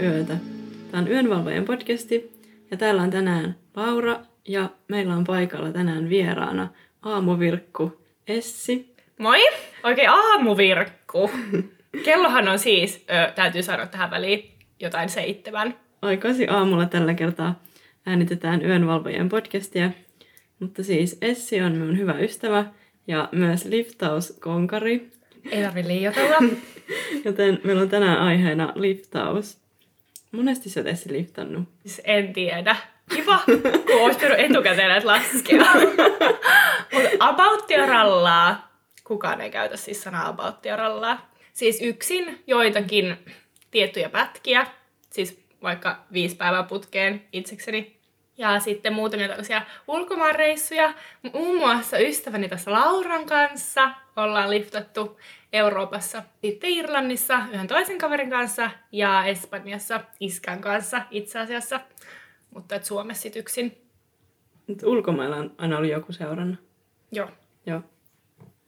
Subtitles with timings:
[0.00, 0.36] yötä.
[0.90, 2.32] Tämä on Yönvalvojen podcasti
[2.70, 6.68] ja täällä on tänään Laura ja meillä on paikalla tänään vieraana
[7.02, 8.94] aamuvirkku Essi.
[9.18, 9.38] Moi!
[9.82, 11.30] Oikein aamuvirkku.
[12.04, 14.50] Kellohan on siis, ö, täytyy sanoa tähän väliin,
[14.80, 15.74] jotain seitsemän.
[16.02, 17.62] Aikaisin aamulla tällä kertaa
[18.06, 19.90] äänitetään Yönvalvojen podcastia.
[20.60, 22.64] Mutta siis Essi on minun hyvä ystävä
[23.06, 25.10] ja myös liftauskonkari.
[25.50, 26.36] Ei tarvi liioitella.
[27.24, 29.65] Joten meillä on tänään aiheena liftaus.
[30.32, 31.68] Monesti sä oot liftannut.
[31.82, 32.76] Siis en tiedä.
[33.14, 33.40] Kiva,
[33.86, 35.64] kun olisi etukäteen näitä laskea.
[36.92, 38.78] Mutta abouttia rallaa.
[39.04, 41.30] Kukaan ei käytä siis sanaa abouttia rallaa.
[41.52, 43.16] Siis yksin joitakin
[43.70, 44.66] tiettyjä pätkiä.
[45.10, 47.95] Siis vaikka viisi päivää putkeen itsekseni.
[48.38, 50.94] Ja sitten muutamia tällaisia ulkomaanreissuja.
[51.32, 55.18] Muun muassa ystäväni tässä Lauran kanssa ollaan liftattu
[55.52, 56.22] Euroopassa.
[56.42, 61.80] Sitten Irlannissa yhden toisen kaverin kanssa ja Espanjassa iskän kanssa itse asiassa.
[62.54, 63.78] Mutta et Suomessa sit yksin.
[64.66, 66.58] Mut ulkomailla on aina ollut joku seurannut.
[67.12, 67.28] Joo.
[67.66, 67.82] Joo.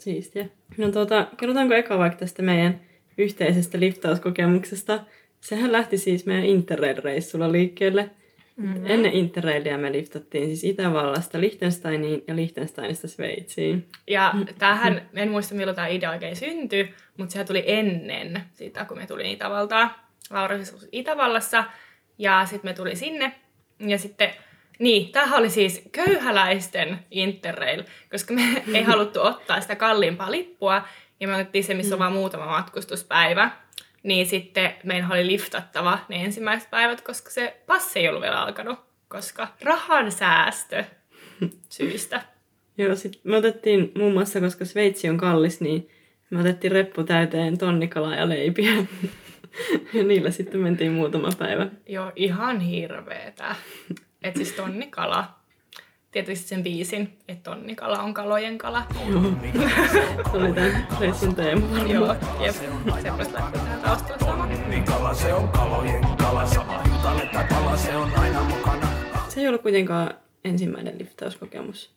[0.00, 0.46] Siistiä.
[0.76, 2.80] No tuota, kerrotaanko eka vaikka tästä meidän
[3.18, 5.00] yhteisestä liftauskokemuksesta.
[5.40, 8.10] Sehän lähti siis meidän Interrail-reissulla liikkeelle.
[8.58, 8.86] Mm-hmm.
[8.86, 13.88] Ennen Interrailia me liftattiin siis Itävallasta Liechtensteiniin ja Liechtensteinista Sveitsiin.
[14.06, 18.98] Ja tämähän, en muista milloin tämä idea oikein syntyi, mutta sehän tuli ennen sitä, kun
[18.98, 20.10] me tuli Itävaltaa.
[20.30, 21.64] Laura siis Itävallassa
[22.18, 23.32] ja sitten me tuli sinne.
[23.78, 24.30] Ja sitten,
[24.78, 30.82] niin, tämähän oli siis köyhäläisten Interrail, koska me ei haluttu ottaa sitä kalliimpaa lippua.
[31.20, 33.50] Ja me otettiin se, missä on vaan muutama matkustuspäivä.
[34.02, 38.78] Niin sitten meidän oli liftattava ne ensimmäiset päivät, koska se passi ei ollut vielä alkanut.
[39.08, 40.84] Koska rahan säästö
[41.68, 42.22] syistä.
[42.78, 45.88] Joo, sit me otettiin muun muassa, koska Sveitsi on kallis, niin
[46.30, 48.72] me otettiin reppu täyteen tonnikalaa ja leipiä.
[49.94, 51.66] ja niillä sitten mentiin muutama päivä.
[51.86, 53.54] Joo, ihan hirveetä.
[54.22, 55.37] että siis tonnikala.
[56.10, 58.82] Tietysti sen biisin, että tonnikala on kalojen kala.
[59.08, 59.22] Joo.
[60.32, 61.78] Se oli tämän reissun teema.
[61.78, 62.56] Joo, jep.
[63.02, 63.42] Semmoista
[63.82, 64.48] taustalla
[64.86, 66.82] kala se on kalojen kala, sama
[67.32, 68.88] tai pala se on aina mukana.
[69.28, 70.14] Se ei ollut kuitenkaan
[70.44, 71.90] ensimmäinen liftauskokemus.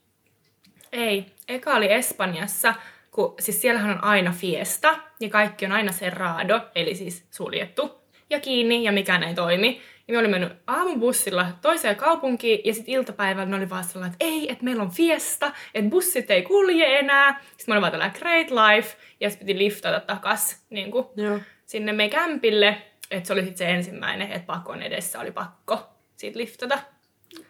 [0.92, 2.74] Ei, eka oli Espanjassa,
[3.10, 8.40] kun siis siellähän on aina fiesta ja kaikki on aina serrado, eli siis suljettu ja
[8.40, 9.80] kiinni ja mikään ei toimi.
[10.08, 14.24] Ja me olin mennyt aamubussilla toiseen kaupunkiin ja sitten iltapäivällä ne oli vaan sellainen, että
[14.24, 17.40] ei, että meillä on fiesta, että bussit ei kulje enää.
[17.44, 21.38] Sitten me olin vaan tällä great life ja sitten piti liftata takas niin kuin, Joo.
[21.66, 22.82] sinne meidän kämpille.
[23.10, 26.78] Että se oli sitten se ensimmäinen, että pakon edessä oli pakko siitä liftata.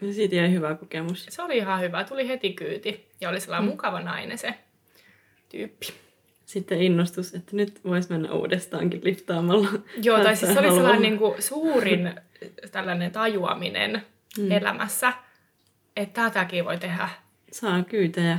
[0.00, 1.26] Ja siitä jäi hyvä kokemus.
[1.30, 3.72] Se oli ihan hyvä, tuli heti kyyti ja oli sellainen mm.
[3.72, 4.54] mukava nainen se
[5.48, 6.01] tyyppi.
[6.52, 9.68] Sitten innostus, että nyt voisi mennä uudestaankin liftaamalla.
[10.02, 12.14] Joo, tai siis se oli sellainen niin kuin suurin
[12.72, 14.02] tällainen tajuaminen
[14.38, 14.50] mm.
[14.50, 15.12] elämässä,
[15.96, 17.08] että tätäkin voi tehdä.
[17.52, 18.38] Saa kyytejä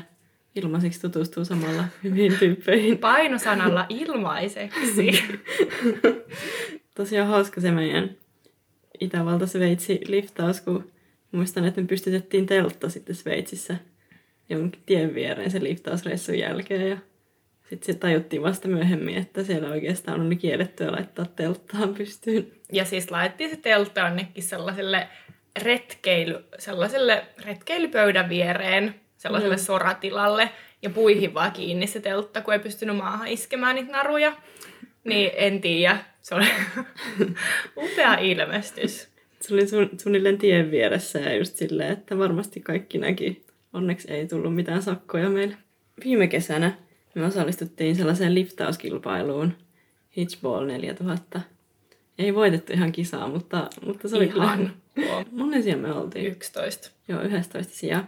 [0.56, 2.98] ilmaiseksi tutustuu samalla hyviin tyyppeihin.
[2.98, 5.24] Painosanalla ilmaiseksi.
[6.96, 8.10] Tosiaan hauska se meidän
[9.00, 10.92] Itävalta-Sveitsi liftaus, kun
[11.32, 13.76] muistan, että me pystytettiin teltta sitten Sveitsissä
[14.50, 16.90] jonkin tien viereen sen liftausreissun jälkeen.
[16.90, 16.98] Ja
[17.70, 22.48] sitten se tajuttiin vasta myöhemmin, että siellä oikeastaan oli kiellettyä laittaa telttaan pystyyn.
[22.72, 25.08] Ja siis laitettiin se teltta jonnekin sellaiselle
[25.62, 29.64] retkeily, sellaiselle retkeilypöydän viereen, sellaiselle Joo.
[29.64, 30.50] soratilalle,
[30.82, 34.34] ja puihin vaan kiinni se teltta, kun ei pystynyt maahan iskemään niitä naruja.
[35.04, 36.46] Niin en tiedä, se oli
[37.84, 39.10] upea ilmestys.
[39.40, 43.46] Se oli sun, suunnilleen tien vieressä ja just silleen, että varmasti kaikki näki.
[43.74, 45.58] Onneksi ei tullut mitään sakkoja meille.
[46.04, 46.72] Viime kesänä
[47.16, 49.54] me osallistuttiin sellaiseen liftauskilpailuun
[50.18, 51.42] Hitchball 4000.
[52.18, 54.74] Ei voitettu ihan kisaa, mutta, mutta se oli Ihan.
[54.96, 55.26] kyllä...
[55.32, 56.26] Monen sijaan me oltiin?
[56.26, 56.90] 11.
[57.08, 58.06] Joo, 11 sijaa.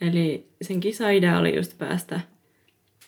[0.00, 2.20] Eli sen kisaidea oli just päästä...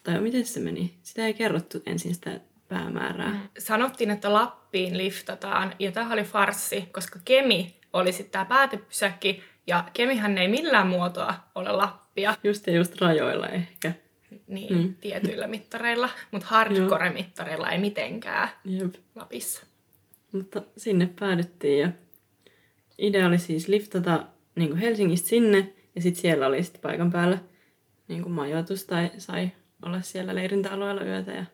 [0.03, 0.95] Tai miten se meni?
[1.03, 3.49] Sitä ei kerrottu ensin sitä päämäärää.
[3.59, 9.85] Sanottiin, että Lappiin liftataan, ja tämä oli farssi, koska Kemi oli sitten tämä päätepysäkki, ja
[9.93, 13.93] Kemihän ei millään muotoa ole Lappia, Just ja just rajoilla ehkä.
[14.47, 14.83] Niin Mm.
[14.83, 14.95] mm.
[15.01, 18.95] tietyillä mittareilla, mutta hardcore-mittareilla ei mitenkään Jep.
[19.15, 19.67] Lapissa.
[20.33, 21.91] Mutta sinne päädyttiin ja
[22.99, 27.39] idea oli siis liftata niin kuin Helsingistä sinne ja sitten siellä oli sitten paikan päällä
[28.09, 29.51] niin kuin majoitus tai sai
[29.87, 31.33] olla siellä leirintäalueella yötä.
[31.33, 31.45] Ja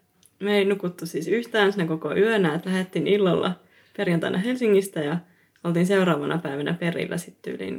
[0.40, 3.52] me ei nukuttu siis yhtään siinä koko yönä, että lähdettiin illalla
[3.96, 5.16] perjantaina Helsingistä ja
[5.64, 7.70] oltiin seuraavana päivänä perillä sitten yli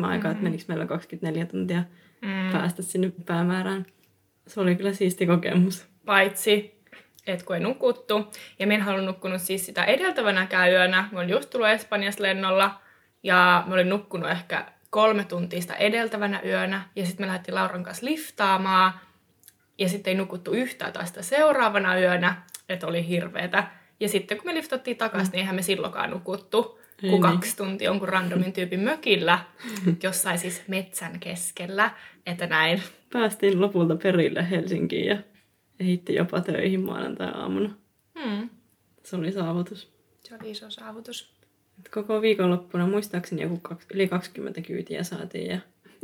[0.00, 1.84] 6-7 aikaa, että menikö meillä 24 tuntia
[2.22, 2.52] Mm.
[2.52, 3.86] päästä sinne päämäärään.
[4.46, 5.86] Se oli kyllä siisti kokemus.
[6.04, 6.80] Paitsi,
[7.26, 8.32] että kun ei nukuttu.
[8.58, 11.08] Ja minä en halunnut nukkunut siis sitä edeltävänäkään yönä.
[11.12, 12.80] Mä olin just tullut Espanjassa lennolla
[13.22, 16.82] ja mä olin nukkunut ehkä kolme tuntia sitä edeltävänä yönä.
[16.96, 18.92] Ja sitten me lähdettiin Lauran kanssa liftaamaan.
[19.78, 23.64] Ja sitten ei nukuttu yhtään taas sitä seuraavana yönä, että oli hirveetä.
[24.00, 27.22] Ja sitten kun me liftattiin takaisin, niin eihän me silloinkaan nukuttu kuin niin.
[27.22, 29.38] kaksi tuntia jonkun randomin tyypin mökillä,
[30.02, 31.90] jossain siis metsän keskellä,
[32.26, 32.82] että näin.
[33.12, 35.18] Päästiin lopulta perille Helsinkiin ja
[35.80, 37.74] ehitti jopa töihin maanantai-aamuna.
[38.22, 38.50] Hmm.
[39.02, 39.92] Se oli saavutus.
[40.20, 41.34] Se oli iso saavutus.
[41.78, 45.58] Et Koko viikonloppuna muistaakseni joku kaksi, yli 20 kyytiä saatiin ja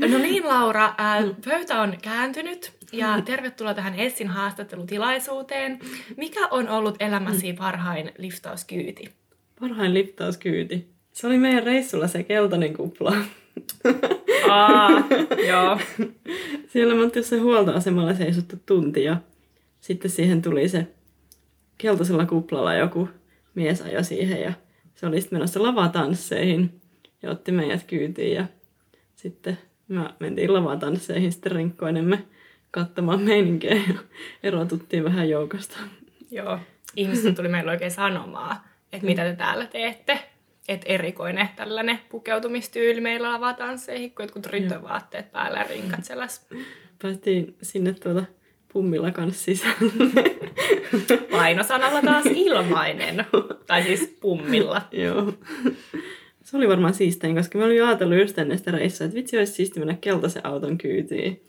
[0.08, 5.78] No niin, Laura, ää, pöytä on kääntynyt ja tervetuloa tähän Essin haastattelutilaisuuteen.
[6.16, 9.19] Mikä on ollut elämäsi parhain liftauskyyti?
[9.60, 10.90] Parhain liftauskyyti.
[11.12, 13.16] Se oli meidän reissulla se keltainen kupla.
[14.48, 14.90] Aa,
[15.48, 15.78] joo.
[16.68, 19.16] Siellä me oltiin jossain huoltoasemalla seisottu tunti ja
[19.80, 20.86] sitten siihen tuli se
[21.78, 23.08] keltaisella kuplalla joku
[23.54, 24.52] mies ajo siihen ja
[24.94, 26.80] se oli sitten menossa lavatansseihin
[27.22, 28.44] ja otti meidät kyytiin ja
[29.16, 29.58] sitten
[29.88, 32.24] me mentiin lavatansseihin sitten rinkkoinemme
[32.70, 33.94] katsomaan meininkiä ja
[34.42, 35.78] erotuttiin vähän joukosta.
[36.30, 36.58] Joo.
[36.96, 38.56] Ihmiset tuli meille oikein sanomaan,
[38.92, 40.18] että mitä te täällä teette.
[40.68, 46.40] Että erikoinen tällainen pukeutumistyyli meillä lavatansseihin, kun jotkut rytövaatteet päällä ja rinkat sellaisi
[47.02, 48.24] Päästiin sinne tuota
[48.72, 49.74] pummilla kanssa sisään.
[51.30, 53.26] painosanalla taas ilmainen.
[53.66, 54.82] tai siis pummilla.
[54.92, 55.34] Joo.
[56.42, 59.52] Se oli varmaan siistein, koska mä olin ajatellut just ennen sitä reissua, että vitsi olisi
[59.52, 61.42] siisti mennä keltaisen auton kyytiin.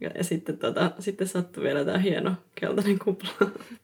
[0.00, 3.30] Ja, ja sitten, tota, sitten sattui vielä tämä hieno keltainen kupla.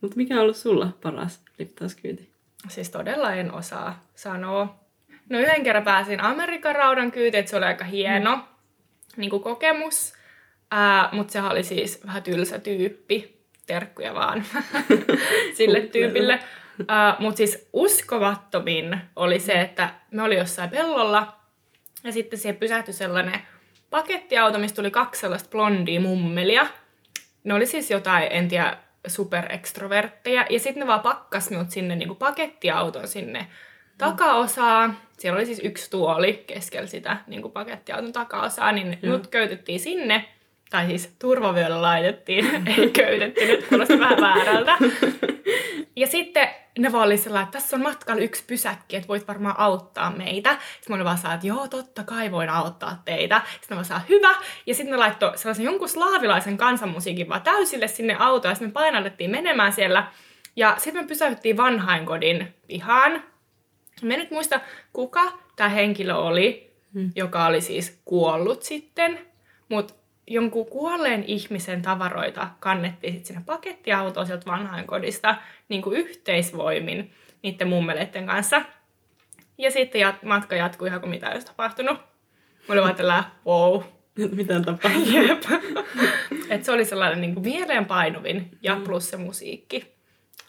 [0.00, 2.35] Mutta mikä on ollut sulla paras liptauskyyti?
[2.68, 4.86] Siis todella en osaa sanoa.
[5.28, 8.48] No yhden kerran pääsin Amerikan raudan kyytiin, että se oli aika hieno
[9.16, 10.14] niin kuin kokemus.
[10.70, 13.36] Ää, mutta sehän oli siis vähän tylsä tyyppi.
[13.66, 14.44] Terkkuja vaan
[15.56, 16.38] sille tyypille.
[17.18, 21.36] Mutta siis uskomattomin oli se, että me oli jossain pellolla
[22.04, 23.40] ja sitten siihen pysähtyi sellainen
[23.90, 26.66] pakettiauto, mistä tuli kaksi sellaista blondia mummelia.
[27.44, 30.46] Ne oli siis jotain, en tiedä, superekstrovertteja.
[30.50, 33.46] Ja sitten ne vaan pakkas minut sinne niin kuin pakettiauton sinne
[33.98, 34.94] takaosaa.
[35.18, 38.98] Siellä oli siis yksi tuoli keskellä sitä niin kuin pakettiauton takaosaa, niin Joo.
[39.02, 40.24] minut köytettiin sinne.
[40.70, 42.44] Tai siis turvavyöllä laitettiin,
[42.78, 44.76] ei köytetty, nyt kuulosti vähän väärältä.
[45.96, 49.54] Ja sitten ne vaan oli sellainen, että tässä on matkalla yksi pysäkki, että voit varmaan
[49.58, 50.50] auttaa meitä.
[50.50, 53.42] Sitten mä olin vaan saa, että joo, totta kai voin auttaa teitä.
[53.52, 54.34] Sitten mä vaan saa, hyvä.
[54.66, 58.50] Ja sitten ne laittoi sellaisen jonkun slaavilaisen kansanmusiikin vaan täysille sinne autoon.
[58.50, 60.06] Ja sitten me painallettiin menemään siellä.
[60.56, 63.22] Ja sitten me pysäyttiin vanhainkodin pihaan.
[64.02, 64.60] Mä en nyt muista,
[64.92, 67.10] kuka tämä henkilö oli, Hmm.
[67.14, 69.18] joka oli siis kuollut sitten.
[69.68, 69.94] Mutta
[70.26, 75.36] jonkun kuolleen ihmisen tavaroita kannettiin sitten sinne pakettiautoon sieltä vanhainkodista
[75.68, 77.12] niin kuin yhteisvoimin
[77.42, 78.62] niiden mummeleiden kanssa.
[79.58, 81.98] Ja sitten jat- matka jatkui ihan kuin mitä olisi tapahtunut.
[82.68, 83.82] Mä olin vaan tällä, wow,
[84.36, 85.26] Mitä tapahtui?
[85.28, 85.42] jep.
[86.50, 89.96] Et se oli sellainen niin kuin mieleenpainuvin ja plus se musiikki.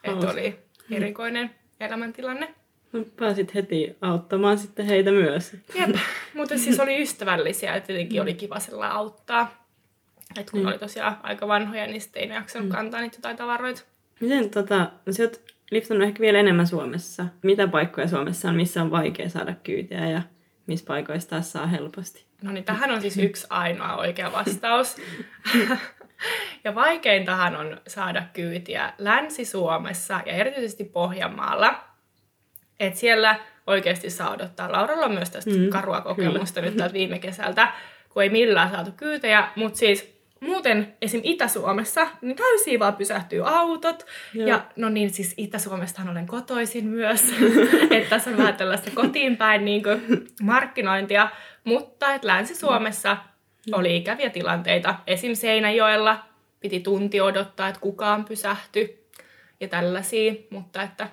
[0.03, 0.59] Että oli
[0.91, 2.53] erikoinen elämäntilanne.
[2.93, 5.55] No, Pääsit heti auttamaan sitten heitä myös.
[5.75, 5.95] Jep,
[6.37, 9.66] mutta siis oli ystävällisiä ja tietenkin oli kiva sillä auttaa.
[10.39, 10.67] Et kun Mm.
[10.67, 13.81] oli tosiaan aika vanhoja, niin sitten ei ne jaksanut kantaa niitä jotain tavaroita.
[14.19, 17.25] Miten tota, no sä oot liftannut ehkä vielä enemmän Suomessa.
[17.43, 20.21] Mitä paikkoja Suomessa on, missä on vaikea saada kyytiä ja
[20.67, 22.25] missä paikoissa taas saa helposti?
[22.41, 24.95] No niin, tähän on siis yksi ainoa oikea vastaus.
[26.63, 31.83] ja vaikeintahan on saada kyytiä Länsi-Suomessa ja erityisesti Pohjanmaalla.
[32.79, 34.71] Et siellä oikeasti saa odottaa.
[34.71, 37.71] Lauralla on myös tästä Mm, mm, karua kokemusta nyt täältä viime kesältä,
[38.09, 39.47] kun ei millään saatu kyytejä.
[39.55, 41.21] Mutta siis muuten esim.
[41.23, 44.05] Itä-Suomessa, niin täysin vaan pysähtyy autot.
[44.33, 44.47] Joo.
[44.47, 47.33] Ja no niin, siis Itä-Suomestahan olen kotoisin myös.
[47.91, 49.83] että tässä on vähän tällaista kotiin päin niin
[50.41, 51.29] markkinointia.
[51.63, 53.17] Mutta et Länsi-Suomessa
[53.71, 54.95] oli ikäviä tilanteita.
[55.07, 55.35] Esim.
[55.35, 56.19] Seinäjoella
[56.59, 59.07] piti tunti odottaa, että kukaan pysähtyi
[59.59, 60.33] ja tällaisia.
[60.49, 61.09] Mutta että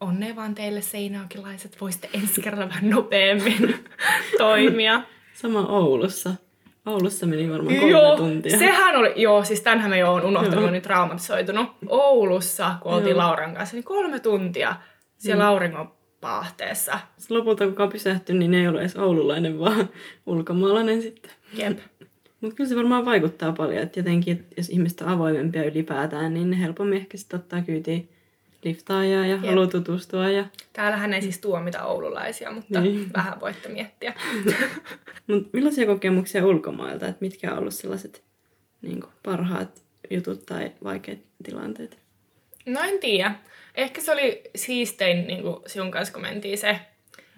[0.00, 3.84] onnea vaan teille seinäjokilaiset, voisitte ensi kerralla vähän nopeammin
[4.38, 5.02] toimia.
[5.34, 6.45] Sama Oulussa.
[6.86, 8.58] Oulussa meni varmaan kolme Joo, tuntia.
[8.58, 10.70] sehän oli, joo, siis tänhän me jo on unohtanut, Joo.
[10.70, 11.66] nyt traumatisoitunut.
[11.88, 13.18] Oulussa, kun oltiin Joo.
[13.18, 14.76] Lauran kanssa, niin kolme tuntia
[15.18, 15.48] siellä Mm.
[15.50, 15.90] auringon
[16.20, 16.98] paahteessa.
[17.18, 19.88] Sitten lopulta kukaan pysähtyi, niin ei ollut edes oululainen, vaan
[20.26, 21.30] ulkomaalainen sitten.
[21.54, 21.78] Jep.
[22.40, 26.50] Mutta kyllä se varmaan vaikuttaa paljon, että jotenkin, että jos ihmiset on avoimempia ylipäätään, niin
[26.50, 28.08] ne helpommin ehkä sitten ottaa kyytiin
[28.68, 29.44] liftaajaa ja Jep.
[29.46, 30.28] haluaa tutustua.
[30.28, 30.44] Ja...
[30.72, 33.10] Täällähän ei siis tuomita oululaisia, mutta Niin.
[33.16, 34.14] vähän voitte miettiä.
[35.26, 38.22] Mut millaisia kokemuksia ulkomailta, että mitkä on ollut sellaiset
[38.82, 41.98] niin parhaat jutut tai vaikeat tilanteet?
[42.66, 43.34] No en tiedä.
[43.74, 46.78] Ehkä se oli siistein niin kuin sinun kanssa, kun mentiin se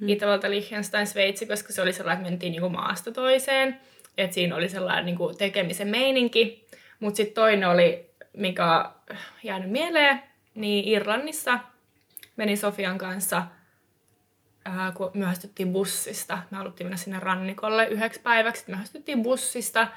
[0.00, 0.08] mm.
[0.08, 3.80] Itävalta, Liechtenstein, Sveitsi, koska se oli sellainen, että mentiin niin kuin maasta toiseen.
[4.18, 6.66] Että siinä oli sellainen niin kuin tekemisen meininki.
[7.00, 10.23] Mutta sitten toinen oli, mikä on jäänyt mieleen,
[10.58, 11.58] niin Irlannissa
[12.36, 13.42] meni Sofian kanssa,
[14.64, 16.38] ää, kun myöhästyttiin bussista.
[16.50, 18.64] Me haluttiin mennä sinne rannikolle yhdeksi päiväksi.
[18.68, 19.88] Myöhästyttiin bussista,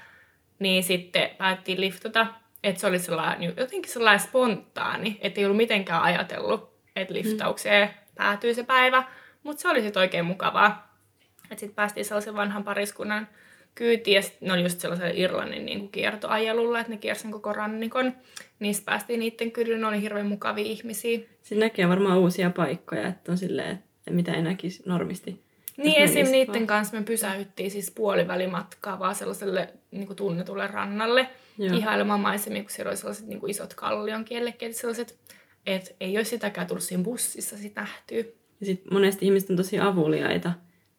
[0.59, 2.27] niin sitten päättiin liftata.
[2.63, 7.93] Että se oli sellainen, jotenkin sellainen spontaani, että ei ollut mitenkään ajatellut, että liftaukseen mm.
[8.15, 9.03] päätyy se päivä.
[9.43, 10.97] Mutta se oli sitten oikein mukavaa.
[11.43, 13.27] Että sitten päästiin sellaisen vanhan pariskunnan
[13.75, 18.13] kyytiin ja ne oli just sellaisella Irlannin niin kuin kiertoajelulla, että ne kiersi koko rannikon.
[18.59, 21.19] Niistä päästiin niiden kyllä, ne oli hirveän mukavia ihmisiä.
[21.41, 25.43] Siinä näkee varmaan uusia paikkoja, että on silleen, että mitä ei näkisi normisti.
[25.77, 26.25] Niin, esim.
[26.25, 26.67] niiden vaan.
[26.67, 31.77] kanssa me pysähyttiin siis puolivälimatkaa vaan sellaiselle niin kuin tunnetulle rannalle Joo.
[31.77, 35.19] ihailemaan maisemia, kun siellä oli sellaiset niin kuin isot kallion kiellekkeet, sellaiset,
[35.65, 38.23] että ei olisi sitäkään tullut siinä bussissa sit nähtyä.
[38.59, 40.51] Ja sitten monesti ihmiset on tosi avuliaita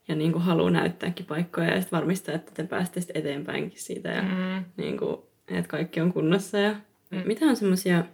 [0.08, 4.08] ja niin kuin haluaa näyttääkin paikkoja ja sitten varmistaa, että te pääsette sitten eteenpäinkin siitä
[4.08, 4.64] ja mm.
[4.76, 5.16] niin kuin,
[5.48, 6.58] että kaikki on kunnossa.
[6.58, 6.74] Ja
[7.10, 7.22] mm.
[7.24, 8.04] Mitä on semmoisia,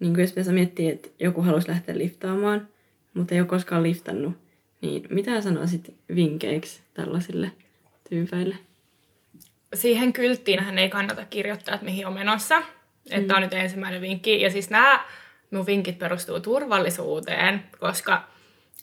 [0.00, 2.68] niin kuin jos miettii, että joku haluaisi lähteä liftaamaan,
[3.14, 4.34] mutta ei ole koskaan liftannut,
[4.80, 7.52] niin mitä sanoisit vinkkeiksi tällaisille
[8.08, 8.56] tyypeille?
[9.74, 12.62] Siihen kylttiin ei kannata kirjoittaa, että mihin on menossa.
[13.10, 13.36] Että mm.
[13.36, 14.40] on nyt ensimmäinen vinkki.
[14.40, 15.04] Ja siis nämä
[15.50, 18.28] mun vinkit perustuu turvallisuuteen, koska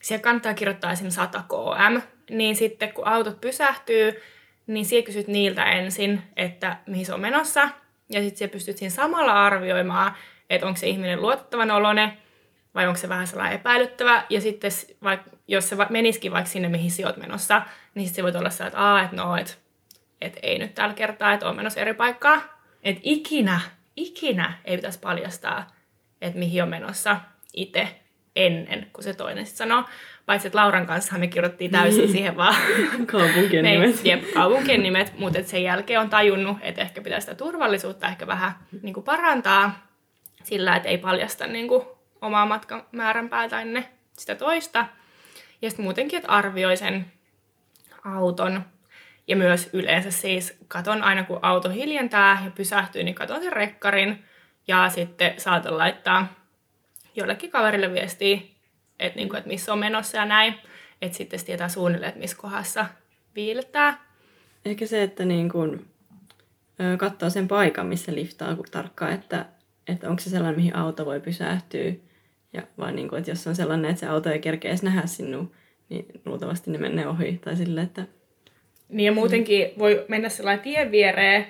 [0.01, 4.21] siellä kannattaa kirjoittaa esimerkiksi 100 km, niin sitten kun autot pysähtyy,
[4.67, 7.69] niin siellä kysyt niiltä ensin, että mihin se on menossa,
[8.09, 10.15] ja sitten siellä pystyt siinä samalla arvioimaan,
[10.49, 12.17] että onko se ihminen luotettavan olone,
[12.75, 14.71] vai onko se vähän sellainen epäilyttävä, ja sitten
[15.03, 17.61] vaikka, jos se menisikin vaikka sinne, mihin sä oot menossa,
[17.95, 19.53] niin sitten se voi olla sellainen, että Aa, että no, että,
[20.21, 22.41] että ei nyt tällä kertaa, että on menossa eri paikkaa.
[22.83, 23.59] Että ikinä,
[23.95, 25.75] ikinä ei pitäisi paljastaa,
[26.21, 27.17] että mihin on menossa
[27.53, 27.87] itse
[28.35, 29.83] ennen kuin se toinen sitten sanoo.
[30.25, 32.55] Paitsi että Lauran kanssa me kirjoittiin täysin siihen vaan
[33.05, 34.05] kaupunkien nimet.
[34.05, 38.51] Jep, kaupunkien nimet, mutta sen jälkeen on tajunnut, että ehkä pitää sitä turvallisuutta ehkä vähän
[38.81, 39.87] niin kuin parantaa
[40.43, 41.85] sillä, että ei paljasta niin kuin,
[42.21, 43.85] omaa matkan määrän päätä ennen
[44.17, 44.85] sitä toista.
[45.61, 47.05] Ja sitten muutenkin, että arvioi sen
[48.05, 48.65] auton.
[49.27, 54.23] Ja myös yleensä siis katon aina, kun auto hiljentää ja pysähtyy, niin katon sen rekkarin.
[54.67, 56.27] Ja sitten saatan laittaa
[57.15, 58.37] jollekin kaverille viestiä,
[59.05, 60.53] että, niin kuin, että missä on menossa ja näin.
[61.01, 62.85] Että sitten tietää suunnilleen, että missä kohdassa
[63.35, 64.05] viilettää.
[64.65, 65.85] Ehkä se, että niin kuin,
[66.97, 69.45] katsoo sen paikan, missä liftaa tarkkaan, että,
[69.87, 71.93] että onko se sellainen, mihin auto voi pysähtyä.
[72.53, 75.05] Ja vaan niin kuin, että jos on sellainen, että se auto ei kerkeä edes nähdä
[75.05, 75.45] sinua,
[75.89, 77.39] niin luultavasti ne menee ohi.
[77.43, 78.05] Tai sille, että...
[78.89, 81.45] Niin ja muutenkin voi mennä sellainen tien viereen,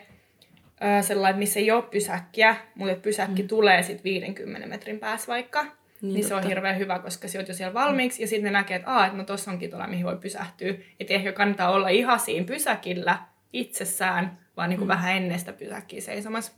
[1.02, 3.48] sellainen, missä ei ole pysäkkiä, mutta pysäkki mm.
[3.48, 5.83] tulee sitten 50 metrin päässä vaikka.
[6.04, 8.52] Niin, niin se on hirveän hyvä, koska se on jo siellä valmiiksi ja sitten ne
[8.52, 10.74] näkee, että, Aa, että no tuossa onkin tuolla, mihin voi pysähtyä.
[11.00, 13.20] Että ehkä kannattaa olla ihan siinä pysäkillä
[13.54, 14.94] itsessään, vaan niin kuin mm.
[14.94, 16.52] vähän ennen sitä pysäkkiä seisomassa.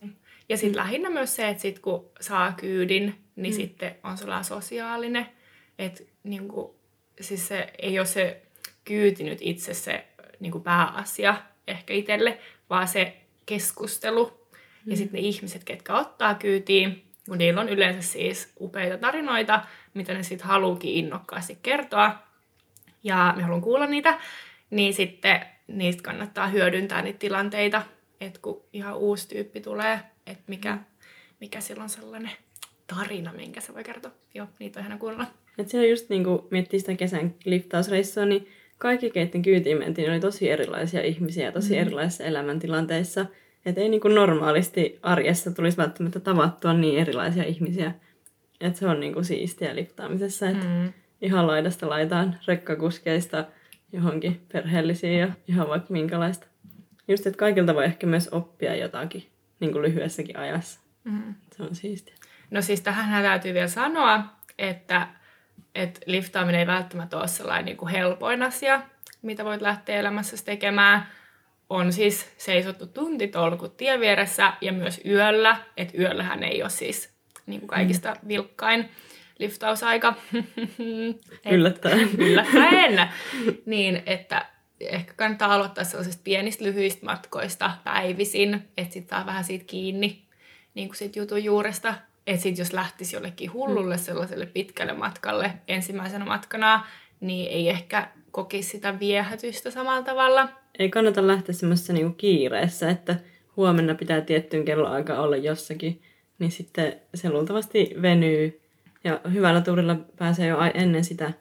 [0.50, 0.78] Ja sitten mm.
[0.78, 3.56] lähinnä myös se, että sit kun saa kyydin, niin mm.
[3.56, 5.26] sitten on sellainen sosiaalinen.
[5.80, 6.76] Että niin kuin,
[7.22, 8.42] siis se ei ole se
[8.86, 10.06] kyyti nyt itse se
[10.40, 11.36] niin kuin pääasia
[11.68, 14.26] ehkä itselle, vaan se keskustelu.
[14.26, 14.92] Mm.
[14.92, 19.64] Ja sitten ne ihmiset, ketkä ottaa kyytiin, kun niillä on yleensä siis upeita tarinoita,
[19.94, 22.16] mitä ne sitten haluukin innokkaasti kertoa.
[23.04, 24.20] Ja me haluan kuulla niitä,
[24.70, 27.82] niin sitten niistä kannattaa hyödyntää niitä tilanteita,
[28.22, 30.84] että kun ihan uusi tyyppi tulee, että mikä, mm.
[31.40, 32.32] mikä silloin on sellainen
[32.88, 34.12] tarina, minkä se voi kertoa.
[34.34, 35.28] Joo, niitä on ihan kuunnella.
[35.58, 40.20] Et siellä just niin kuin miettii sitä kesän liftausreissua, niin kaikki, keiden kyytiin mentiin, oli
[40.20, 41.82] tosi erilaisia ihmisiä, tosi mm.
[41.82, 43.26] erilaisissa elämäntilanteissa.
[43.66, 47.92] Että ei niin kuin normaalisti arjessa tulisi välttämättä tavattua niin erilaisia ihmisiä.
[48.62, 50.94] Että se on niin kuin siistiä liftaamisessa, että mm.
[51.22, 53.46] ihan laidasta laitaan rekkakuskeista
[53.92, 56.48] johonkin perheellisiin ja ihan vaikka minkälaista.
[57.08, 59.26] Just, että kaikilta voi ehkä myös oppia jotakin
[59.60, 60.80] niin kuin lyhyessäkin ajassa.
[61.04, 61.36] Mm.
[61.58, 62.16] Se on siistiä.
[62.52, 64.24] No siis tähän täytyy vielä sanoa,
[64.58, 65.08] että
[65.76, 68.82] että liftaaminen ei välttämättä ole sellainen niin kuin helpoin asia,
[69.22, 71.06] mitä voit lähteä elämässä tekemään.
[71.70, 75.58] On siis seisottu tuntitolkut tien vieressä ja myös yöllä.
[75.78, 77.14] Että yöllähän ei ole siis
[77.46, 78.28] niin kuin kaikista mm.
[78.28, 78.90] vilkkain
[79.40, 80.14] liftausaika.
[81.52, 82.10] Yllättäen.
[82.18, 83.10] Yllättäen.
[83.66, 84.46] niin, että
[84.80, 90.26] ehkä kannattaa aloittaa sellaisista pienistä lyhyistä matkoista päivisin, että sitten saa vähän siitä kiinni
[90.74, 91.94] niin kuin siitä jutun juuresta
[92.28, 96.86] että sit jos lähtisi jollekin hullulle sellaiselle pitkälle matkalle ensimmäisenä matkana,
[97.20, 100.50] niin ei ehkä kokisi sitä viehätystä samalla tavalla.
[100.80, 103.16] Ei kannata lähteä semmoisessa niinku kiireessä, että
[103.58, 106.02] huomenna pitää tiettyyn kelloaikaan olla jossakin,
[106.40, 108.62] niin sitten se luultavasti venyy.
[109.04, 111.34] Ja hyvällä tuurilla pääsee jo ennen sitä,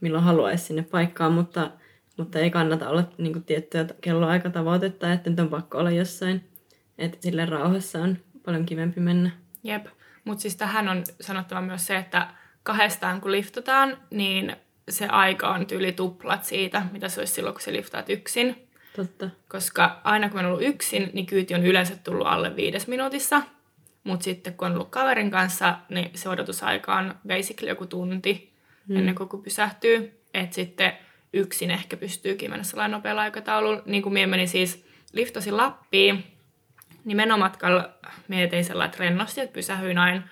[0.00, 1.70] milloin haluaisi sinne paikkaan, mutta,
[2.16, 6.44] mutta ei kannata olla niin kuin, tiettyä kelloaikatavoitetta, että nyt on pakko olla jossain.
[6.98, 9.30] Että sille rauhassa on paljon kivempi mennä.
[9.64, 9.86] Jep.
[10.24, 12.28] Mutta siis tähän on sanottava myös se, että
[12.62, 14.56] kahdestaan kun liftataan, niin
[14.88, 18.68] se aika on yli tuplat siitä, mitä se olisi silloin, kun se liftaat yksin.
[18.96, 19.30] Totta.
[19.48, 23.42] Koska aina kun on ollut yksin, niin kyyti on yleensä tullut alle viides minuutissa.
[24.04, 28.52] Mutta sitten kun on ollut kaverin kanssa, niin se odotusaika on basically joku tunti
[28.88, 28.96] mm.
[28.96, 30.20] ennen kuin pysähtyy.
[30.34, 30.92] Että sitten
[31.32, 33.82] yksin ehkä pystyykin mennä sellainen nopealla aikataululla.
[33.86, 36.24] Niin kuin minä menin siis liftasin Lappiin,
[37.04, 37.90] niin menomatkalla
[38.28, 40.22] mietin sellainen rennosti, että pysähyin aina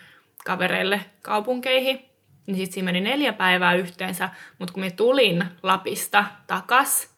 [0.44, 2.11] kavereille kaupunkeihin.
[2.46, 7.10] Niin sitten siinä meni neljä päivää yhteensä, mutta kun minä tulin Lapista takas,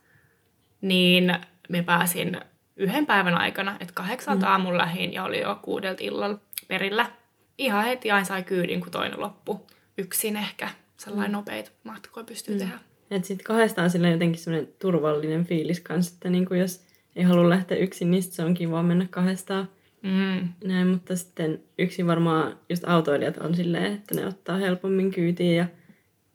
[0.80, 1.34] niin
[1.68, 2.40] me pääsin
[2.76, 4.52] yhden päivän aikana, että kahdeksalta mm.
[4.52, 6.38] aamun lähin ja oli jo kuudelta illalla
[6.68, 7.10] perillä.
[7.58, 9.66] Ihan heti aina sai kyydin, kun toinen loppu.
[9.98, 11.36] Yksin ehkä sellainen mm.
[11.36, 12.58] nopeita matkoja pystyy mm.
[12.58, 12.78] tehdä.
[13.10, 16.84] Että sitten kahdestaan sillä jotenkin semmoinen turvallinen fiilis kanssa, että niinku jos
[17.16, 19.68] ei halua lähteä yksin, niin se on kiva mennä kahdestaan.
[20.04, 20.48] Mm.
[20.64, 25.66] Näin, mutta sitten yksin varmaan just autoilijat on silleen, että ne ottaa helpommin kyytiin ja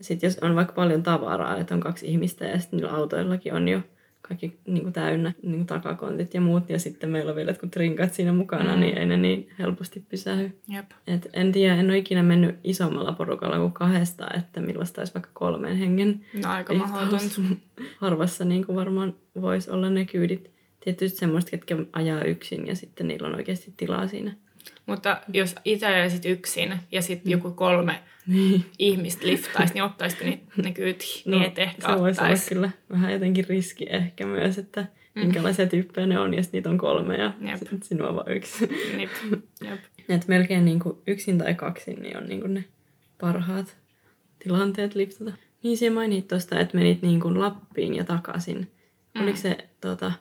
[0.01, 3.67] sitten jos on vaikka paljon tavaraa, että on kaksi ihmistä ja sitten niillä autoillakin on
[3.67, 3.81] jo
[4.29, 6.69] kaikki niin kuin täynnä niin kuin takakontit ja muut.
[6.69, 8.79] Ja sitten meillä on vielä jotkut rinkat siinä mukana, mm.
[8.79, 10.51] niin ei ne niin helposti pysähy.
[10.67, 10.91] Jep.
[11.07, 15.29] Et en tiedä, en ole ikinä mennyt isommalla porukalla kuin kahdesta, että millaista olisi vaikka
[15.33, 16.25] kolmen hengen.
[16.43, 16.73] No aika.
[17.97, 20.58] Harvassa niin kuin varmaan voisi olla ne kyydit.
[20.79, 24.35] Tietysti semmoista, ketkä ajaa yksin ja sitten niillä on oikeasti tilaa siinä.
[24.85, 27.31] Mutta jos itse ajaisit yksin ja sitten mm.
[27.31, 28.65] joku kolme niin.
[28.79, 31.21] ihmistä liftaisi, niin ottaisiko ne, ne kyytiin?
[31.25, 35.21] No, niin et ehkä se voisi olla kyllä vähän jotenkin riski ehkä myös, että mm.
[35.21, 38.69] minkälaisia tyyppejä ne on, jos niitä on kolme ja sitten sinua vaan yksi.
[38.99, 39.11] Jep.
[39.61, 39.79] Jep.
[40.15, 42.63] Et melkein niin kuin yksin tai kaksin niin on niin kuin ne
[43.21, 43.77] parhaat
[44.39, 45.31] tilanteet liftata.
[45.63, 48.71] Niin se mainit tuosta, että menit niin kuin Lappiin ja takaisin.
[49.15, 49.23] Mm.
[49.23, 50.11] Oliko se tota,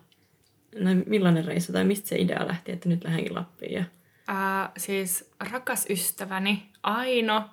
[0.74, 3.72] no, millainen reissu tai mistä se idea lähti, että nyt lähdenkin Lappiin?
[3.72, 3.84] Ja...
[4.28, 7.50] Äh, siis rakas ystäväni Aino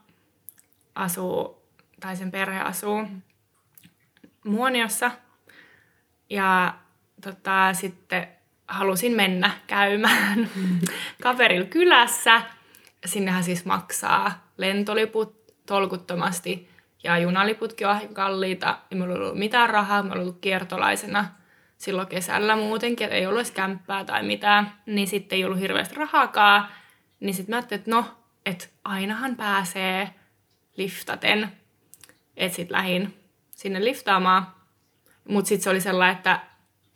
[0.96, 1.62] asuu,
[2.00, 3.08] tai sen perhe asuu
[4.46, 5.12] Muoniossa.
[6.30, 6.76] Ja
[7.22, 8.28] tota, sitten
[8.68, 10.50] halusin mennä käymään
[11.24, 12.42] kaverilla kylässä.
[13.06, 16.70] Sinnehän siis maksaa lentoliput tolkuttomasti
[17.04, 18.78] ja junaliputkin on kalliita.
[18.92, 21.26] Ei mulla ollut mitään rahaa, mä ollut kiertolaisena
[21.78, 24.72] silloin kesällä muutenkin, että ei ollut edes kämppää tai mitään.
[24.86, 26.68] Niin sitten ei ollut hirveästi rahaakaan.
[27.20, 28.06] Niin sitten mä ajattelin, että no,
[28.46, 30.10] että ainahan pääsee
[30.78, 31.52] liftaten.
[32.38, 33.14] Että sitten lähin
[33.52, 34.48] sinne liftaamaan.
[35.30, 36.40] Mutta sitten se oli sellainen, että,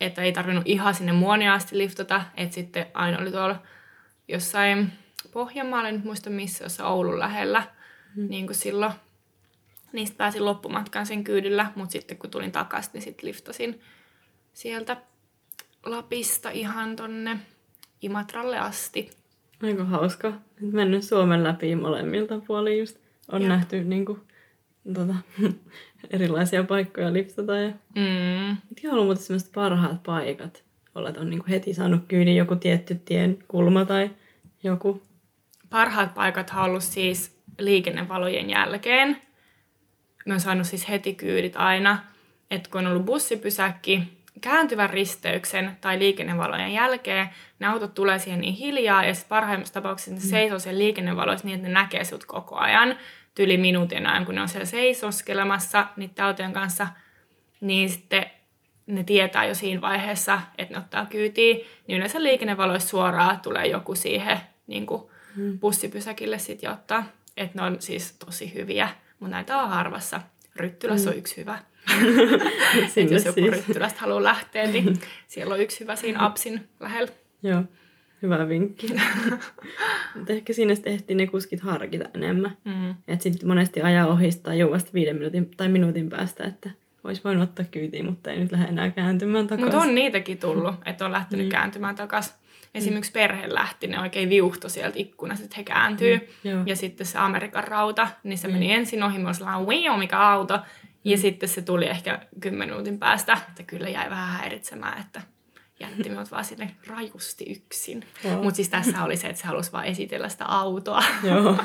[0.00, 2.22] että ei tarvinnut ihan sinne muonia asti liftata.
[2.36, 3.62] Että sitten aina oli tuolla
[4.28, 4.92] jossain
[5.32, 7.62] Pohjanmaalla, en nyt muista missä, jossa Oulun lähellä.
[8.16, 8.28] Mm.
[8.28, 8.92] Niin kuin silloin.
[9.92, 13.80] Niistä pääsin loppumatkan sen kyydillä, mutta sitten kun tulin takaisin, niin sitten liftasin
[14.52, 14.96] sieltä
[15.86, 17.38] Lapista ihan tonne
[18.02, 19.10] Imatralle asti.
[19.62, 20.32] Aika hauska.
[20.60, 22.98] Mennyt Suomen läpi molemmilta puolin just
[23.32, 23.48] on Jep.
[23.48, 24.20] nähty niin kuin,
[24.94, 25.14] tota,
[26.10, 27.56] erilaisia paikkoja lipsata.
[27.56, 27.68] Ja...
[27.68, 28.56] Mm.
[28.68, 30.64] Mitkä on ollut muuten sellaiset parhaat paikat?
[30.94, 34.10] Olet on niin kuin heti saanut kyydin joku tietty tien kulma tai
[34.62, 35.02] joku.
[35.70, 39.16] Parhaat paikat on ollut siis liikennevalojen jälkeen.
[40.26, 41.98] Mä oon saanut siis heti kyydit aina.
[42.50, 44.02] Että kun on ollut bussipysäkki,
[44.40, 50.10] kääntyvän risteyksen tai liikennevalojen jälkeen ne autot tulee siihen niin hiljaa ja sitten parhaimmassa tapauksessa
[50.10, 50.30] ne mm.
[50.30, 52.96] seisoo siellä liikennevaloissa niin, että ne näkee sut koko ajan
[53.34, 56.86] tyli minuutin ajan, kun ne on siellä seisoskelemassa niiden autojen kanssa,
[57.60, 58.26] niin sitten
[58.86, 63.94] ne tietää jo siinä vaiheessa, että ne ottaa kyytiin, niin yleensä liikennevaloissa suoraan tulee joku
[63.94, 65.02] siihen niin kuin
[65.36, 65.58] mm.
[65.58, 67.04] bussipysäkille sitten ottaa.
[67.36, 68.88] Että ne on siis tosi hyviä,
[69.20, 70.20] mutta näitä on harvassa.
[70.56, 71.12] Ryttylässä mm.
[71.12, 71.58] on yksi hyvä.
[72.86, 73.52] Että jos joku siis.
[73.52, 77.12] Ryttylästä haluaa lähteä, niin siellä on yksi hyvä siinä Apsin lähellä.
[77.42, 77.62] Joo,
[78.22, 78.86] hyvä vinkki.
[80.14, 82.56] Mutta ehkä siinä sitten ehtii ne kuskit harkita enemmän.
[82.64, 82.90] Mm.
[82.90, 86.70] Että sitten monesti ajaa ohista jo vasta viiden minuutin tai minuutin päästä, että
[87.04, 89.74] olisi voinut ottaa kyytiin, mutta ei nyt lähde enää kääntymään takaisin.
[89.74, 91.50] Mutta on niitäkin tullut, että on lähtenyt mm.
[91.50, 92.34] kääntymään takaisin.
[92.74, 96.28] Esimerkiksi perhe lähti, ne oikein viuhto sieltä ikkunasta, että he kääntyy.
[96.44, 98.54] Mm, ja sitten se Amerikan rauta, niin se mm.
[98.54, 100.58] meni ensin ohi, mä olin mikä auto.
[101.04, 101.20] Ja mm.
[101.20, 105.22] sitten se tuli ehkä kymmenen minuutin päästä, että kyllä jäi vähän häiritsemään, että
[105.80, 108.04] jätti minut vaan sinne rajusti yksin.
[108.42, 111.02] Mutta siis tässä oli se, että se halusi vaan esitellä sitä autoa.
[111.22, 111.56] Joo.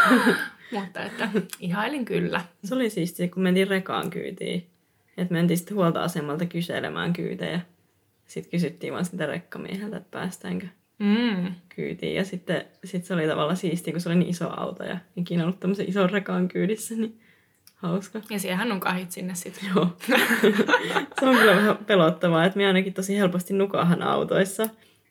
[0.72, 1.28] Mutta että
[1.60, 2.40] ihailin kyllä.
[2.64, 4.66] Se oli siistiä, kun mentiin rekaan kyytiin.
[5.16, 7.60] Että mentiin sitten huoltoasemalta kyselemään kyytejä.
[8.26, 10.66] Sitten kysyttiin vaan sitä rekkamieheltä, että päästäänkö.
[10.98, 11.54] Mm.
[11.68, 12.14] kyytiin.
[12.14, 15.42] Ja sitten sit se oli tavallaan siistiä, kun se oli niin iso auto ja ikinä
[15.44, 17.20] ollut tämmöisen ison rekaan kyydissä, niin
[17.86, 18.20] hauska.
[18.30, 19.64] Ja siihen nukahit sinne sitten.
[19.74, 19.88] Joo.
[21.20, 24.68] se on kyllä vähän pelottavaa, että minä ainakin tosi helposti nukahan autoissa.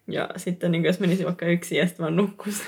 [0.07, 2.63] Ja sitten niin jos menisi vaikka yksin ja sitten vaan nukkuisi.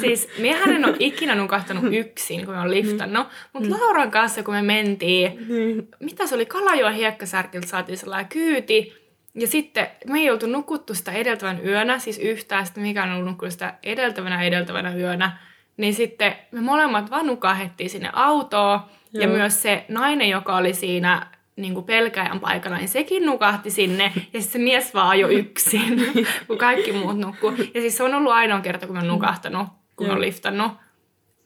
[0.00, 3.26] Siis miehän en ole ikinä nukahtanut yksin, kun me on liftannut.
[3.52, 5.88] Mutta Lauran kanssa, kun me mentiin, niin.
[6.00, 9.00] mitä se oli, Kalajoen hiekkasärkiltä saatiin sellainen kyyti.
[9.34, 13.26] Ja sitten me ei oltu nukuttu sitä edeltävän yönä, siis yhtään, sitten mikä on ollut
[13.26, 15.38] nukkunut sitä edeltävänä edeltävänä yönä.
[15.76, 18.80] Niin sitten me molemmat vaan nukahettiin sinne autoon.
[19.12, 19.36] Ja Joo.
[19.36, 24.04] myös se nainen, joka oli siinä niin kuin pelkäjän paikalla, niin sekin nukahti sinne.
[24.14, 26.12] Ja sitten se mies vaan ajoi yksin,
[26.46, 27.50] kun kaikki muut nukkuu.
[27.74, 30.20] Ja siis se on ollut ainoa kerta, kun mä oon nukahtanut, kun Joo.
[30.20, 30.72] liftannut.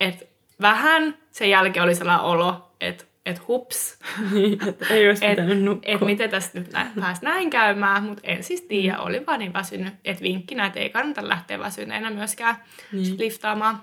[0.01, 0.25] Että
[0.61, 3.99] vähän sen jälkeen oli sellainen olo, että et hups,
[4.33, 5.39] niin, että ei olisi et,
[5.83, 9.53] et miten tästä nyt nä- pääs näin käymään, mutta en siis tiedä, oli vaan niin
[9.53, 12.57] väsynyt, että vinkkinä, että ei kannata lähteä väsyneenä myöskään
[12.93, 13.19] Niin.
[13.19, 13.83] liftaamaan.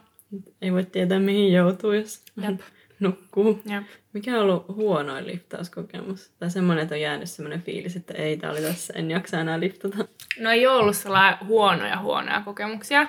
[0.61, 2.59] Ei voi tietää, mihin joutuu, jos Jep.
[3.01, 3.61] Nukkuu.
[3.65, 3.83] Jep.
[4.13, 6.31] Mikä on ollut huonoin liftauskokemus?
[6.39, 9.59] Tai semmoinen, että on jäänyt semmoinen fiilis, että ei, tää oli tässä, en jaksa enää
[9.59, 9.97] liftata.
[10.39, 13.07] No ei ollut sellainen huonoja huonoja kokemuksia,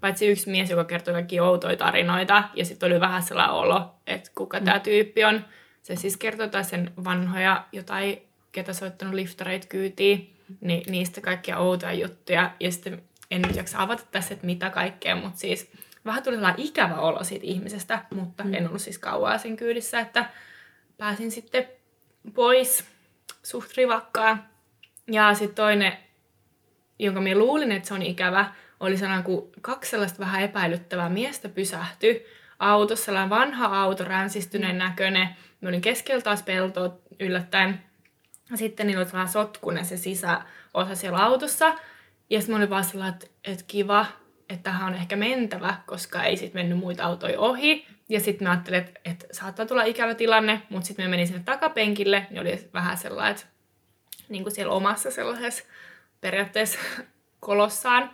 [0.00, 4.30] paitsi yksi mies, joka kertoi kaikki outoja tarinoita, ja sitten oli vähän sellainen olo, että
[4.34, 5.44] kuka tämä tyyppi on.
[5.82, 11.92] Se siis kertoi taas sen vanhoja jotain, ketä soittanut liftareit kyytiin, niin niistä kaikkia outoja
[11.92, 15.72] juttuja, ja sitten en nyt jaksa avata tässä, että mitä kaikkea, mutta siis
[16.04, 20.30] vähän tuli sellainen ikävä olo siitä ihmisestä, mutta en ollut siis kauaa sen kyydissä, että
[20.98, 21.68] pääsin sitten
[22.34, 22.84] pois
[23.42, 24.44] suht rivakkaan.
[25.06, 25.92] Ja sitten toinen
[26.98, 31.48] jonka minä luulin, että se on ikävä, oli sellainen, kun kaksi sellaista vähän epäilyttävää miestä
[31.48, 32.26] pysähtyi
[32.58, 35.28] autossa, sellainen vanha auto, ränsistyneen näköinen.
[35.60, 37.82] Me olin keskellä taas peltoa yllättäen.
[38.50, 41.74] Ja sitten niillä oli sellainen sotkunen se sisäosa siellä autossa.
[42.30, 44.06] Ja sitten mä olin vaan sellainen, että, että kiva,
[44.52, 47.86] että tähän on ehkä mentävä, koska ei sitten mennyt muita autoja ohi.
[48.08, 51.42] Ja sitten mä ajattelin, että, että saattaa tulla ikävä tilanne, mutta sitten mä menin sinne
[51.44, 53.40] takapenkille, niin oli vähän sellainen,
[54.28, 55.64] niin kuin siellä omassa sellaisessa
[56.20, 56.78] periaatteessa
[57.40, 58.10] kolossaan.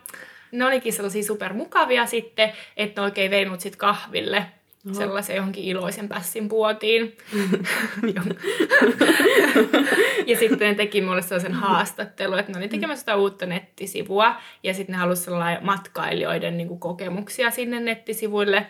[0.51, 4.45] Ne olikin sellaisia supermukavia sitten, että ne oikein vei mut kahville
[4.85, 4.95] Oho.
[4.95, 7.17] sellaisen johonkin iloisen pässin puotiin.
[10.27, 14.35] ja sitten ne teki mulle sellaisen haastattelun, että ne oli tekemässä sitä uutta nettisivua.
[14.63, 15.29] Ja sitten ne halusi
[15.61, 18.65] matkailijoiden niin kuin, kokemuksia sinne nettisivuille.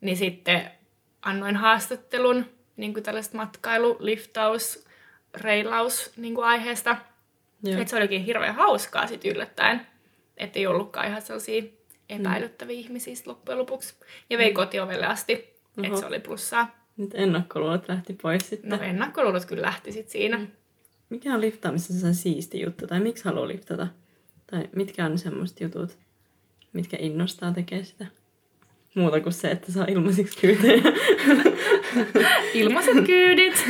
[0.00, 0.70] Niin sitten
[1.22, 4.86] annoin haastattelun niin kuin tällaista matkailu, liftaus,
[5.34, 6.96] reilaus niin kuin aiheesta.
[7.66, 9.86] Että se olikin hirveän hauskaa sit yllättäen.
[10.36, 11.62] Että ei ollutkaan ihan sellaisia
[12.20, 12.80] epäilyttäviä mm.
[12.80, 13.94] ihmisiä loppujen lopuksi.
[14.30, 15.96] Ja vei kotiovelle asti, että Oho.
[15.96, 16.82] se oli plussaa.
[16.96, 18.70] Nyt ennakkoluulot lähti pois sitten.
[18.70, 20.38] No ennakkoluulot kyllä lähti sit siinä.
[20.38, 20.46] Mm.
[21.10, 22.86] Mikä on liftaamisessa se siisti juttu?
[22.86, 23.86] Tai miksi haluaa liftata?
[24.50, 25.98] Tai mitkä on semmoiset jutut,
[26.72, 28.06] mitkä innostaa tekee sitä?
[28.94, 30.82] Muuta kuin se, että saa ilmaisiksi kyytejä.
[32.54, 33.64] Ilmaiset kyydit.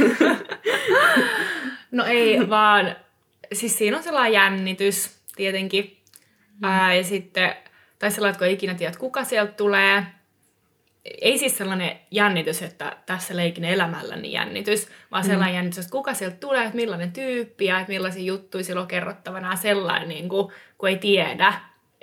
[1.90, 2.96] no ei, vaan
[3.52, 5.96] siis siinä on sellainen jännitys tietenkin.
[6.52, 6.64] Mm.
[6.64, 7.54] Ää, ja sitten,
[8.02, 10.06] tai sellainen, että kun ikinä tiedä, kuka sieltä tulee.
[11.04, 16.36] Ei siis sellainen jännitys, että tässä leikin elämälläni jännitys, vaan sellainen jännitys, että kuka sieltä
[16.36, 20.88] tulee, että millainen tyyppi ja että millaisia juttuja sillä on kerrottavana sellainen, niin kuin, kun
[20.88, 21.54] ei tiedä,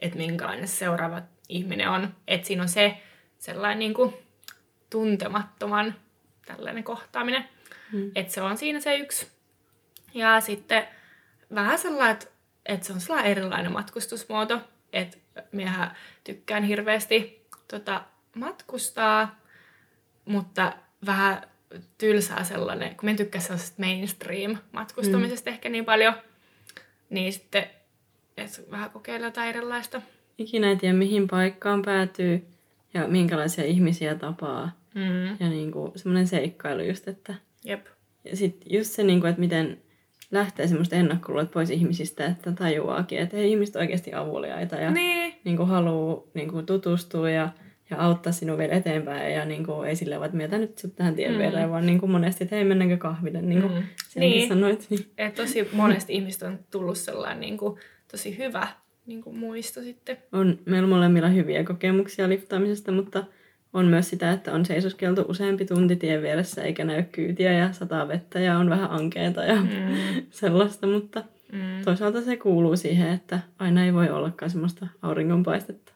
[0.02, 2.16] että minkälainen se seuraava ihminen on.
[2.28, 2.98] Että siinä on se
[3.40, 4.14] sellainen niin kuin,
[4.90, 5.96] tuntemattoman
[6.46, 7.50] tällainen kohtaaminen.
[7.92, 8.12] Mm.
[8.16, 9.28] Että se on siinä se yksi.
[10.14, 10.88] Ja sitten
[11.56, 12.28] vähän sellainen, että,
[12.66, 14.62] että se on sellainen erilainen matkustusmuoto.
[14.94, 15.18] Että
[15.52, 18.04] miehän tykkään hirveästi tota,
[18.36, 19.40] matkustaa,
[20.26, 20.74] mutta
[21.06, 21.42] vähän
[21.98, 25.54] tylsää sellainen, kun mä en tykkää sellaisesta mainstream-matkustamisesta mm.
[25.54, 26.14] ehkä niin paljon,
[27.10, 27.70] niin sitten
[28.38, 30.02] että vähän kokeilla jotain erilaista.
[30.38, 32.48] Ikinä ei tiedä, mihin paikkaan päätyy
[32.94, 34.72] ja minkälaisia ihmisiä tapaa.
[34.96, 35.28] Mm.
[35.40, 37.36] Ja niin kuin, semmoinen seikkailu just, että...
[37.64, 37.86] Jep.
[38.24, 39.82] Ja sitten just se, niin kuin, että miten
[40.32, 45.34] lähtee semmoista ennakkoluulot pois ihmisistä, että tajuaakin, että ei ihmiset oikeasti avuliaita ja Niin.
[45.44, 47.50] niin kuin haluaa niin kuin tutustua ja,
[47.90, 50.96] ja auttaa sinua vielä eteenpäin ja niin kuin, ei silleen, vaan, että mietä nyt sut
[50.96, 51.38] tähän tien Mm.
[51.38, 53.84] viereen, vaan niin kuin monesti, että hei mennäänkö kahville, niin kuin Mm.
[54.16, 54.48] Niin.
[54.50, 54.88] sanoit.
[54.90, 55.06] Niin.
[55.18, 57.80] Et tosi monesti ihmistä on tullut sellainen niin kuin,
[58.12, 58.68] tosi hyvä
[59.06, 60.18] niin kuin muisto sitten.
[60.32, 63.24] On meillä molemmilla hyviä kokemuksia liftaamisesta, mutta
[63.74, 68.08] on myös sitä, että on seisoskeltu useampi tunti tien vieressä eikä näy kyytiä ja sataa
[68.08, 69.96] vettä ja on vähän ankeeta ja mm.
[70.32, 71.86] sellaista, mutta Mm.
[71.86, 75.94] toisaalta se kuuluu siihen, että aina ei voi ollakaan semmoista auringonpaistetta.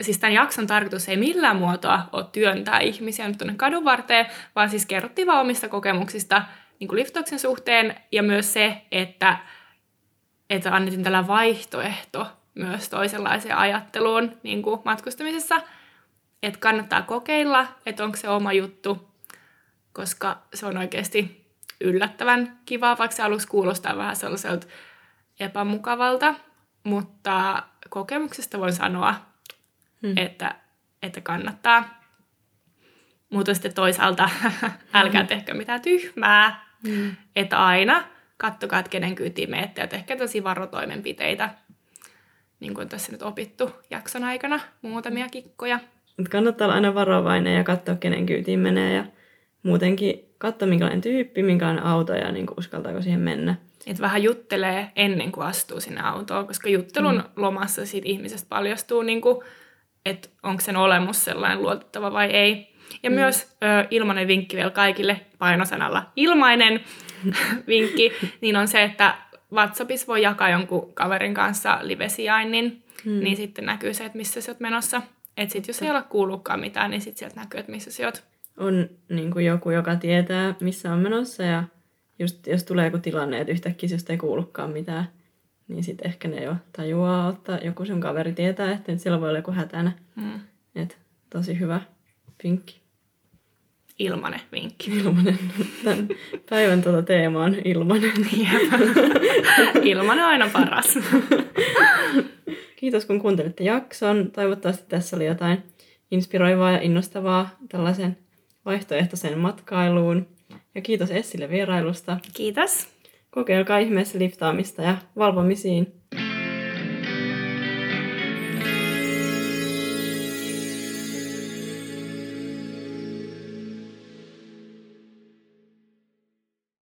[0.00, 4.70] Siis tämän jakson tarkoitus ei millään muotoa ole työntää ihmisiä nyt tuonne kadun varteen, vaan
[4.70, 6.42] siis kerrottiin vaan omista kokemuksista
[6.80, 9.36] niin kuin liftauksen suhteen ja myös se, että,
[10.50, 15.62] että annettiin tällä vaihtoehto myös toisenlaiseen ajatteluun niin kuin matkustamisessa.
[16.44, 19.10] Että kannattaa kokeilla, että onko se oma juttu,
[19.92, 21.46] koska se on oikeasti
[21.80, 24.66] yllättävän kiva, vaikka se aluksi kuulostaa vähän sellaiselta
[25.40, 26.34] epämukavalta,
[26.84, 29.14] mutta kokemuksesta voin sanoa,
[30.02, 30.16] hmm.
[30.16, 30.54] että,
[31.02, 32.00] että kannattaa.
[33.30, 34.30] Mutta sitten toisaalta
[34.94, 37.16] älkää tehkö mitään tyhmää, hmm.
[37.36, 38.04] että aina
[38.36, 41.50] kattokaa, että kenen kyytiin menette ja tehkää tosi varotoimenpiteitä,
[42.60, 45.80] niin kuin tässä nyt opittu jakson aikana, muutamia kikkoja.
[46.16, 49.04] Mutta kannattaa olla aina varovainen ja katsoa, kenen kyytiin menee ja
[49.62, 53.54] muutenkin katsoa, minkälainen tyyppi, minkälainen auto ja niin kuin uskaltaako siihen mennä.
[53.86, 57.22] Että vähän juttelee ennen kuin astuu sinne autoon, koska juttelun mm.
[57.36, 59.44] lomassa siitä ihmisestä paljastuu, niin kuin,
[60.06, 62.74] että onko sen olemus sellainen luotettava vai ei.
[63.02, 63.14] Ja mm.
[63.14, 66.80] myös ö, ilmainen vinkki vielä kaikille painosanalla ilmainen
[67.68, 69.14] vinkki, niin on se, että
[69.52, 73.20] WhatsAppissa voi jakaa jonkun kaverin kanssa livesijainnin, mm.
[73.20, 75.02] niin sitten näkyy se, että missä sä oot menossa.
[75.36, 78.24] Että sitten jos ei ole kuullutkaan mitään, niin sitten sieltä näkyy, että missä sä oot.
[78.56, 81.64] On niin kuin joku, joka tietää, missä on menossa ja
[82.18, 85.08] just jos tulee joku tilanne, että yhtäkkiä jos ei kuulukaan mitään,
[85.68, 89.28] niin sitten ehkä ne jo tajuaa ottaa, joku sun kaveri tietää, että nyt siellä voi
[89.28, 89.92] olla joku hätänä.
[90.16, 90.40] Mm.
[90.74, 90.98] Et
[91.30, 91.80] tosi hyvä
[92.44, 92.80] vinkki.
[93.98, 94.90] Ilmanen vinkki.
[94.98, 95.38] Ilmanen.
[95.84, 96.08] Tämän
[96.50, 98.12] päivän tuota teema on ilmanen.
[99.82, 100.94] ilmanen on aina paras.
[102.84, 104.30] Kiitos kun kuuntelitte jakson.
[104.30, 105.58] Toivottavasti tässä oli jotain
[106.10, 108.16] inspiroivaa ja innostavaa tällaisen
[108.64, 110.26] vaihtoehtoiseen matkailuun.
[110.74, 112.18] Ja kiitos Essille vierailusta.
[112.34, 112.88] Kiitos.
[113.30, 115.92] Kokeilkaa ihmeessä liftaamista ja valvomisiin.